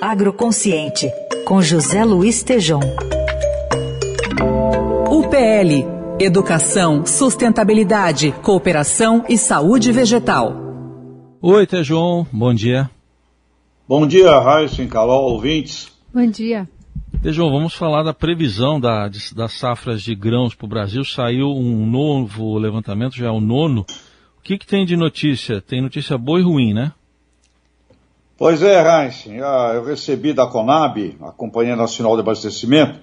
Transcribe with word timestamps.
Agroconsciente, 0.00 1.10
com 1.46 1.62
José 1.62 2.04
Luiz 2.04 2.42
Tejom. 2.42 2.80
UPL 5.10 5.94
Educação, 6.20 7.04
Sustentabilidade, 7.04 8.30
Cooperação 8.40 9.24
e 9.28 9.36
Saúde 9.36 9.90
Vegetal. 9.90 10.54
Oi, 11.42 11.66
Tejon, 11.66 12.24
bom 12.32 12.54
dia. 12.54 12.88
Bom 13.88 14.06
dia, 14.06 14.38
Raíssa, 14.38 14.86
Carol, 14.86 15.32
ouvintes. 15.32 15.90
Bom 16.14 16.26
dia. 16.26 16.68
Tejon, 17.20 17.50
vamos 17.50 17.74
falar 17.74 18.04
da 18.04 18.14
previsão 18.14 18.78
da, 18.78 19.10
das 19.34 19.52
safras 19.54 20.02
de 20.02 20.14
grãos 20.14 20.54
para 20.54 20.66
o 20.66 20.68
Brasil. 20.68 21.04
Saiu 21.04 21.48
um 21.48 21.84
novo 21.84 22.56
levantamento, 22.58 23.16
já 23.16 23.26
é 23.26 23.30
o 23.30 23.40
nono. 23.40 23.84
O 24.38 24.42
que, 24.42 24.56
que 24.56 24.66
tem 24.66 24.86
de 24.86 24.96
notícia? 24.96 25.60
Tem 25.60 25.82
notícia 25.82 26.16
boa 26.16 26.38
e 26.38 26.42
ruim, 26.42 26.72
né? 26.72 26.92
Pois 28.44 28.60
é, 28.60 28.78
Raíssa. 28.78 29.30
Eu 29.30 29.86
recebi 29.86 30.34
da 30.34 30.46
Conab, 30.46 31.16
a 31.22 31.32
Companhia 31.32 31.74
Nacional 31.74 32.14
de 32.14 32.20
Abastecimento, 32.20 33.00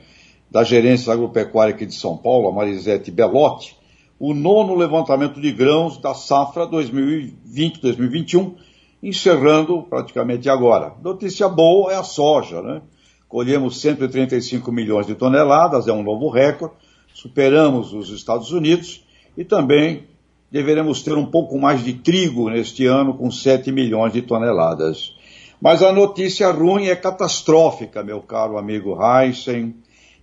da 0.52 0.64
Gerência 0.64 1.12
Agropecuária 1.12 1.74
aqui 1.74 1.84
de 1.84 1.96
São 1.96 2.16
Paulo, 2.16 2.48
a 2.48 2.52
Marisete 2.52 3.10
Belotti, 3.10 3.76
o 4.20 4.36
nono 4.36 4.76
levantamento 4.76 5.42
de 5.42 5.52
grãos 5.52 5.98
da 5.98 6.14
safra 6.14 6.68
2020-2021, 6.68 8.54
encerrando 9.02 9.82
praticamente 9.82 10.48
agora. 10.48 10.94
Notícia 11.04 11.50
boa 11.50 11.92
é 11.92 11.96
a 11.96 12.04
soja, 12.04 12.62
né? 12.62 12.84
Colhemos 13.28 13.82
135 13.82 14.72
milhões 14.72 15.08
de 15.08 15.16
toneladas, 15.16 15.88
é 15.88 15.92
um 15.92 16.04
novo 16.04 16.30
recorde, 16.30 16.76
superamos 17.16 17.96
os 17.96 18.12
Estados 18.12 18.52
Unidos 18.52 19.04
e 19.36 19.44
também 19.44 20.04
deveremos 20.52 21.02
ter 21.02 21.18
um 21.18 21.26
pouco 21.26 21.58
mais 21.58 21.84
de 21.84 21.94
trigo 21.94 22.48
neste 22.48 22.86
ano, 22.86 23.16
com 23.16 23.32
7 23.32 23.72
milhões 23.72 24.14
de 24.14 24.22
toneladas. 24.22 25.20
Mas 25.62 25.84
a 25.84 25.92
notícia 25.92 26.52
ruim 26.52 26.88
é 26.88 26.96
catastrófica, 26.96 28.04
meu 28.04 28.22
caro 28.22 28.58
amigo 28.58 28.98
Heisen. 29.02 29.76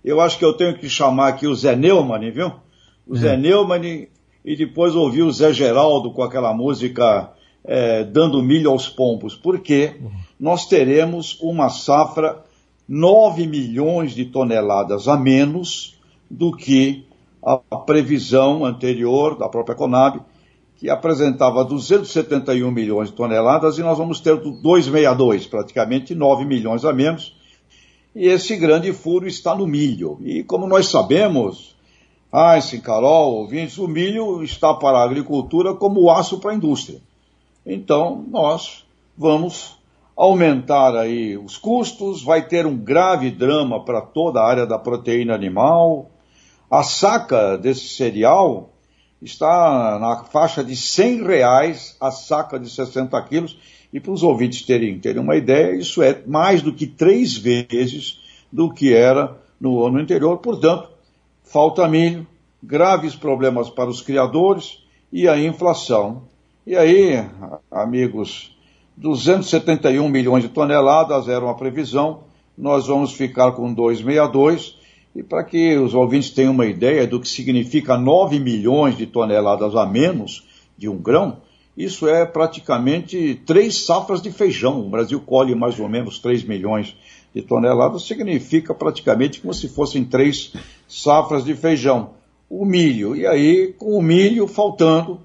Eu 0.03 0.19
acho 0.19 0.37
que 0.37 0.45
eu 0.45 0.53
tenho 0.53 0.77
que 0.77 0.89
chamar 0.89 1.29
aqui 1.29 1.47
o 1.47 1.55
Zé 1.55 1.75
Neumann, 1.75 2.29
viu? 2.31 2.51
o 3.09 3.15
Zé 3.15 3.35
Neumann 3.35 4.07
e 4.45 4.55
depois 4.55 4.95
ouvi 4.95 5.23
o 5.23 5.31
Zé 5.31 5.51
Geraldo 5.51 6.11
com 6.11 6.21
aquela 6.21 6.53
música 6.53 7.31
é, 7.63 8.03
Dando 8.03 8.41
Milho 8.43 8.69
aos 8.69 8.87
Pompos, 8.87 9.35
porque 9.35 9.95
nós 10.39 10.67
teremos 10.67 11.39
uma 11.41 11.69
safra 11.69 12.43
9 12.87 13.47
milhões 13.47 14.13
de 14.13 14.25
toneladas 14.25 15.07
a 15.07 15.17
menos 15.17 15.97
do 16.29 16.55
que 16.55 17.05
a 17.43 17.57
previsão 17.57 18.63
anterior 18.63 19.35
da 19.35 19.49
própria 19.49 19.75
Conab, 19.75 20.21
que 20.79 20.89
apresentava 20.89 21.65
271 21.65 22.71
milhões 22.71 23.09
de 23.09 23.15
toneladas 23.15 23.77
e 23.77 23.81
nós 23.81 23.97
vamos 23.97 24.21
ter 24.21 24.37
262, 24.37 25.45
praticamente 25.45 26.15
9 26.15 26.45
milhões 26.45 26.85
a 26.85 26.93
menos. 26.93 27.35
E 28.15 28.27
esse 28.27 28.55
grande 28.55 28.93
furo 28.93 29.27
está 29.27 29.53
no 29.53 29.67
milho. 29.67 30.17
E 30.23 30.41
como 30.41 30.67
nós 30.67 30.87
sabemos, 30.87 31.75
sim, 32.61 32.79
Carol, 32.79 33.33
ouvintes, 33.35 33.77
o 33.77 33.89
milho 33.89 34.41
está 34.41 34.73
para 34.73 34.99
a 34.99 35.03
agricultura 35.03 35.73
como 35.73 36.01
o 36.01 36.09
aço 36.09 36.39
para 36.39 36.51
a 36.51 36.55
indústria. 36.55 37.01
Então, 37.65 38.23
nós 38.29 38.85
vamos 39.17 39.77
aumentar 40.15 40.95
aí 40.95 41.37
os 41.37 41.57
custos, 41.57 42.23
vai 42.23 42.47
ter 42.47 42.65
um 42.65 42.77
grave 42.77 43.29
drama 43.29 43.83
para 43.83 44.01
toda 44.01 44.39
a 44.39 44.47
área 44.47 44.65
da 44.65 44.79
proteína 44.79 45.35
animal. 45.35 46.09
A 46.71 46.83
saca 46.83 47.57
desse 47.57 47.89
cereal 47.89 48.69
está 49.21 49.97
na 49.99 50.23
faixa 50.25 50.63
de 50.63 50.75
100 50.75 51.23
reais 51.23 51.97
a 51.99 52.11
saca 52.11 52.59
de 52.59 52.69
60 52.69 53.21
quilos. 53.23 53.57
E 53.91 53.99
para 53.99 54.11
os 54.11 54.23
ouvintes 54.23 54.61
terem, 54.61 54.99
terem 54.99 55.21
uma 55.21 55.35
ideia, 55.35 55.75
isso 55.75 56.01
é 56.03 56.21
mais 56.27 56.61
do 56.61 56.71
que 56.71 56.85
três 56.85 57.35
vezes 57.35 58.19
do 58.51 58.71
que 58.71 58.93
era 58.93 59.35
no 59.59 59.83
ano 59.83 59.97
anterior. 59.97 60.37
Portanto, 60.37 60.89
falta 61.43 61.87
milho, 61.87 62.25
graves 62.61 63.15
problemas 63.15 63.69
para 63.69 63.89
os 63.89 64.01
criadores 64.01 64.83
e 65.11 65.27
a 65.27 65.39
inflação. 65.39 66.23
E 66.67 66.75
aí, 66.75 67.25
amigos, 67.71 68.55
271 68.95 70.07
milhões 70.07 70.43
de 70.43 70.49
toneladas 70.49 71.27
era 71.27 71.43
uma 71.43 71.55
previsão, 71.55 72.21
nós 72.57 72.87
vamos 72.87 73.13
ficar 73.13 73.53
com 73.53 73.73
262. 73.73 74.77
E 75.15 75.23
para 75.23 75.43
que 75.43 75.75
os 75.77 75.93
ouvintes 75.93 76.29
tenham 76.29 76.53
uma 76.53 76.65
ideia 76.65 77.07
do 77.07 77.19
que 77.19 77.27
significa 77.27 77.97
9 77.97 78.39
milhões 78.39 78.97
de 78.97 79.05
toneladas 79.05 79.75
a 79.75 79.85
menos 79.85 80.47
de 80.77 80.87
um 80.87 80.97
grão, 80.97 81.37
isso 81.75 82.07
é 82.07 82.25
praticamente 82.25 83.41
três 83.45 83.85
safras 83.85 84.21
de 84.21 84.31
feijão. 84.31 84.81
O 84.81 84.89
Brasil 84.89 85.19
colhe 85.21 85.55
mais 85.55 85.79
ou 85.79 85.87
menos 85.87 86.19
3 86.19 86.43
milhões 86.43 86.95
de 87.33 87.41
toneladas 87.41 88.05
significa 88.05 88.73
praticamente 88.73 89.39
como 89.39 89.53
se 89.53 89.69
fossem 89.69 90.03
três 90.03 90.53
safras 90.87 91.43
de 91.43 91.55
feijão. 91.55 92.11
O 92.49 92.65
milho, 92.65 93.15
e 93.15 93.27
aí 93.27 93.73
com 93.77 93.97
o 93.97 94.01
milho 94.01 94.47
faltando, 94.47 95.19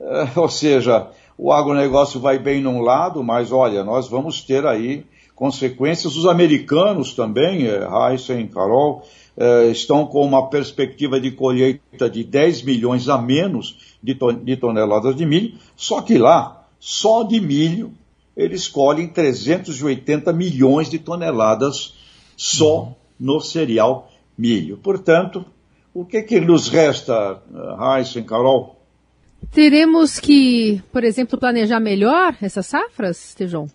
é, 0.00 0.28
ou 0.38 0.48
seja, 0.48 1.08
o 1.36 1.52
agronegócio 1.52 2.20
vai 2.20 2.38
bem 2.38 2.60
num 2.60 2.80
lado, 2.80 3.22
mas 3.24 3.50
olha, 3.50 3.82
nós 3.82 4.08
vamos 4.08 4.40
ter 4.40 4.64
aí 4.66 5.04
consequências. 5.40 6.14
Os 6.16 6.26
americanos 6.26 7.14
também, 7.14 7.66
é, 7.66 7.88
Heisen, 8.12 8.46
Carol, 8.48 9.08
é, 9.34 9.68
estão 9.68 10.04
com 10.04 10.22
uma 10.22 10.50
perspectiva 10.50 11.18
de 11.18 11.30
colheita 11.30 12.10
de 12.10 12.22
10 12.22 12.62
milhões 12.62 13.08
a 13.08 13.16
menos 13.16 13.96
de, 14.02 14.14
ton 14.14 14.34
de 14.34 14.54
toneladas 14.58 15.16
de 15.16 15.24
milho, 15.24 15.54
só 15.74 16.02
que 16.02 16.18
lá, 16.18 16.66
só 16.78 17.22
de 17.22 17.40
milho, 17.40 17.90
eles 18.36 18.68
colhem 18.68 19.08
380 19.08 20.30
milhões 20.34 20.90
de 20.90 20.98
toneladas 20.98 21.94
só 22.36 22.82
uhum. 22.82 22.94
no 23.18 23.40
cereal 23.40 24.12
milho. 24.36 24.76
Portanto, 24.76 25.42
o 25.94 26.04
que, 26.04 26.22
que 26.22 26.38
nos 26.38 26.68
resta, 26.68 27.42
Heisen, 27.96 28.24
Carol? 28.24 28.76
Teremos 29.52 30.20
que, 30.20 30.82
por 30.92 31.02
exemplo, 31.02 31.38
planejar 31.38 31.80
melhor 31.80 32.36
essas 32.42 32.66
safras, 32.66 33.34
Tejão? 33.34 33.66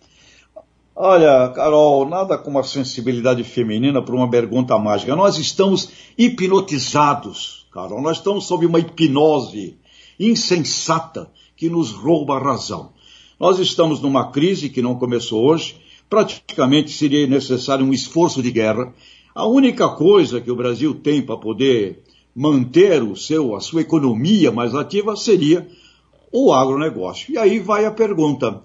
Olha, 0.98 1.50
Carol, 1.50 2.08
nada 2.08 2.38
como 2.38 2.58
a 2.58 2.64
sensibilidade 2.64 3.44
feminina 3.44 4.00
para 4.00 4.16
uma 4.16 4.30
pergunta 4.30 4.78
mágica. 4.78 5.14
Nós 5.14 5.36
estamos 5.36 5.90
hipnotizados, 6.16 7.66
Carol. 7.70 8.00
Nós 8.00 8.16
estamos 8.16 8.46
sob 8.46 8.64
uma 8.64 8.78
hipnose 8.78 9.76
insensata 10.18 11.30
que 11.54 11.68
nos 11.68 11.90
rouba 11.90 12.36
a 12.36 12.42
razão. 12.42 12.94
Nós 13.38 13.58
estamos 13.58 14.00
numa 14.00 14.30
crise 14.30 14.70
que 14.70 14.80
não 14.80 14.94
começou 14.94 15.44
hoje, 15.44 15.76
praticamente 16.08 16.90
seria 16.92 17.26
necessário 17.26 17.84
um 17.84 17.92
esforço 17.92 18.42
de 18.42 18.50
guerra. 18.50 18.94
A 19.34 19.46
única 19.46 19.90
coisa 19.90 20.40
que 20.40 20.50
o 20.50 20.56
Brasil 20.56 20.94
tem 20.94 21.20
para 21.20 21.36
poder 21.36 22.04
manter 22.34 23.02
o 23.02 23.14
seu, 23.14 23.54
a 23.54 23.60
sua 23.60 23.82
economia 23.82 24.50
mais 24.50 24.74
ativa 24.74 25.14
seria 25.14 25.68
o 26.32 26.54
agronegócio. 26.54 27.34
E 27.34 27.36
aí 27.36 27.58
vai 27.58 27.84
a 27.84 27.90
pergunta: 27.90 28.62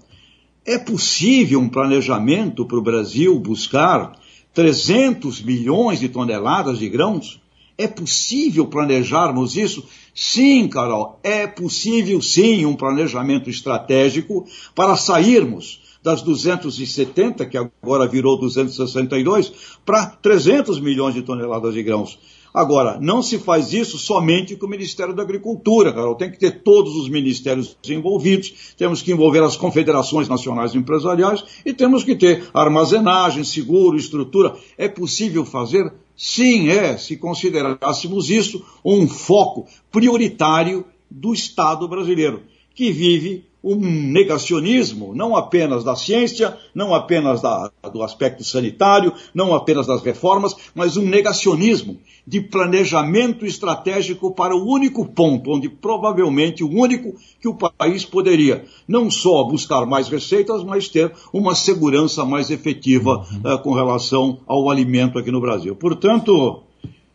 é 0.66 0.78
possível 0.78 1.60
um 1.60 1.70
planejamento 1.70 2.66
para 2.66 2.78
o 2.78 2.82
Brasil 2.82 3.38
buscar 3.40 4.18
300 4.54 5.42
milhões 5.42 6.00
de 6.00 6.10
toneladas 6.10 6.78
de 6.78 6.88
grãos? 6.88 7.42
É 7.78 7.88
possível 7.88 8.68
planejarmos 8.68 9.58
isso? 9.58 9.84
Sim, 10.14 10.68
Carol, 10.68 11.20
é 11.24 11.48
possível 11.48 12.22
sim 12.22 12.66
um 12.66 12.76
planejamento 12.76 13.50
estratégico 13.50 14.46
para 14.76 14.96
sairmos 14.96 15.81
das 16.04 16.22
270, 16.22 17.46
que 17.46 17.58
agora 17.58 18.08
virou 18.08 18.40
262, 18.40 19.78
para 19.86 20.08
300 20.08 20.80
milhões 20.80 21.14
de 21.14 21.22
toneladas 21.22 21.74
de 21.74 21.84
grãos. 21.84 22.18
Agora, 22.54 23.00
não 23.00 23.22
se 23.22 23.40
faz 23.40 23.72
isso 23.72 23.98
somente 23.98 24.58
com 24.58 24.66
o 24.66 24.70
Ministério 24.70 25.14
da 25.14 25.24
Agricultura, 25.24 25.94
Carol. 25.94 26.16
Tem 26.16 26.30
que 26.30 26.38
ter 26.38 26.62
todos 26.64 26.96
os 26.98 27.08
ministérios 27.08 27.78
envolvidos, 27.88 28.74
temos 28.78 29.02
que 29.02 29.12
envolver 29.12 29.42
as 29.42 29.56
confederações 29.56 30.28
nacionais 30.28 30.76
empresariais 30.76 31.46
e 31.66 31.74
temos 31.74 32.04
que 32.04 32.16
ter 32.16 32.50
armazenagem, 32.54 33.46
seguro, 33.46 33.96
estrutura. 33.96 34.54
É 34.78 34.90
possível 34.90 35.46
fazer? 35.46 35.94
Sim, 36.16 36.70
é, 36.70 36.98
se 36.98 37.16
considerássemos 37.16 38.30
isso 38.30 38.64
um 38.84 39.08
foco 39.08 39.66
prioritário 39.90 40.86
do 41.10 41.34
Estado 41.34 41.88
brasileiro, 41.88 42.44
que 42.74 42.92
vive 42.92 43.46
um 43.64 43.76
negacionismo, 43.76 45.14
não 45.14 45.36
apenas 45.36 45.84
da 45.84 45.96
ciência, 45.96 46.58
não 46.74 46.96
apenas 46.96 47.42
da, 47.42 47.72
do 47.94 48.02
aspecto 48.02 48.44
sanitário, 48.44 49.14
não 49.36 49.54
apenas 49.54 49.86
das 49.86 50.02
reformas, 50.02 50.56
mas 50.74 50.98
um 50.98 51.04
negacionismo 51.04 52.00
de 52.26 52.42
planejamento 52.42 53.46
estratégico 53.46 54.32
para 54.32 54.56
o 54.56 54.66
único 54.68 55.06
ponto, 55.06 55.52
onde 55.52 55.70
provavelmente 55.70 56.64
o 56.64 56.70
único 56.70 57.16
que 57.40 57.48
o 57.48 57.54
país 57.54 58.04
poderia 58.04 58.66
não 58.88 59.12
só 59.12 59.44
buscar 59.44 59.86
mais 59.86 60.08
receitas, 60.08 60.64
mas 60.64 60.88
ter 60.88 61.12
uma 61.32 61.54
segurança 61.54 62.26
mais 62.26 62.50
efetiva 62.50 63.18
uhum. 63.18 63.54
uh, 63.54 63.60
com 63.60 63.74
relação 63.74 64.40
ao 64.48 64.70
alimento 64.72 65.20
aqui 65.20 65.30
no 65.30 65.42
Brasil. 65.42 65.76
Portanto, 65.76 66.64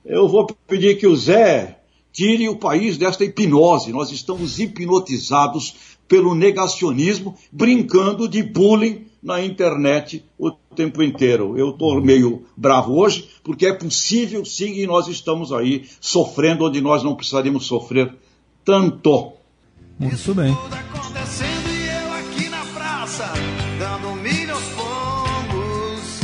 eu 0.04 0.28
vou 0.28 0.46
pedir 0.68 0.96
que 0.96 1.06
o 1.08 1.16
Zé 1.16 1.80
tire 2.16 2.48
o 2.48 2.56
país 2.56 2.96
desta 2.96 3.24
hipnose. 3.24 3.92
Nós 3.92 4.10
estamos 4.10 4.58
hipnotizados 4.58 5.76
pelo 6.08 6.34
negacionismo, 6.34 7.36
brincando 7.52 8.26
de 8.26 8.42
bullying 8.42 9.04
na 9.22 9.44
internet 9.44 10.24
o 10.38 10.50
tempo 10.50 11.02
inteiro. 11.02 11.58
Eu 11.58 11.70
estou 11.70 12.00
meio 12.00 12.44
bravo 12.56 12.98
hoje, 12.98 13.28
porque 13.44 13.66
é 13.66 13.72
possível 13.74 14.46
sim 14.46 14.80
e 14.80 14.86
nós 14.86 15.08
estamos 15.08 15.52
aí 15.52 15.84
sofrendo 16.00 16.64
onde 16.64 16.80
nós 16.80 17.02
não 17.02 17.14
precisaríamos 17.14 17.66
sofrer 17.66 18.14
tanto. 18.64 19.32
Muito 19.98 20.34
bem. 20.34 20.54
Tudo 20.54 20.74
acontecendo 20.74 21.68
e 21.68 21.86
eu 21.86 22.12
aqui 22.12 22.48
na 22.48 22.64
praça, 22.64 23.32
dando 23.78 24.14
milho 24.22 24.54
aos 24.54 24.64
pombos. 24.68 26.20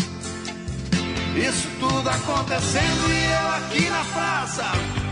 Isso 1.36 1.68
tudo 1.80 2.08
acontecendo 2.08 3.10
e 3.10 3.24
eu 3.24 3.48
aqui 3.48 3.90
na 3.90 4.04
praça, 4.04 4.64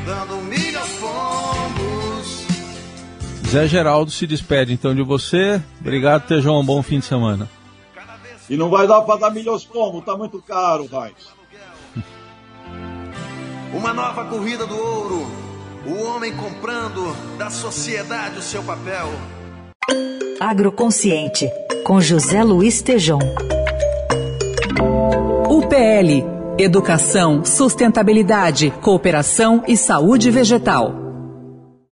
dando 0.05 0.37
milho 0.43 0.79
aos 0.79 0.91
pombos. 0.93 2.47
Zé 3.49 3.67
Geraldo 3.67 4.11
se 4.11 4.27
despede 4.27 4.73
então 4.73 4.95
de 4.95 5.03
você. 5.03 5.61
Obrigado, 5.81 6.27
Tejão. 6.27 6.61
Um 6.61 6.65
bom 6.65 6.83
fim 6.83 7.01
de 7.01 7.07
semana. 7.07 7.49
E 8.49 8.57
não 8.57 8.69
vai 8.69 8.87
dar 8.87 9.03
para 9.03 9.21
dar 9.21 9.31
milhões 9.31 9.65
como, 9.65 10.03
tá 10.03 10.17
muito 10.17 10.43
caro, 10.43 10.87
vai. 10.87 11.13
Uma 13.73 13.93
nova 13.93 14.25
corrida 14.25 14.67
do 14.67 14.77
ouro, 14.77 15.27
o 15.87 16.03
homem 16.05 16.35
comprando 16.35 17.15
da 17.39 17.49
sociedade 17.49 18.39
o 18.39 18.43
seu 18.43 18.63
papel. 18.63 19.09
Agroconsciente, 20.41 21.49
com 21.85 22.01
José 22.01 22.43
Luiz 22.43 22.83
Tejom. 22.83 23.21
UPL 25.49 26.40
Educação, 26.61 27.43
Sustentabilidade, 27.43 28.71
Cooperação 28.83 29.65
e 29.67 29.79
Saúde 29.79 30.31
Vegetal. 30.31 31.00